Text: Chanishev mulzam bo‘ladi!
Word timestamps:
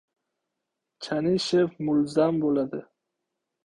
Chanishev 1.07 1.77
mulzam 1.87 2.43
bo‘ladi! 2.47 2.85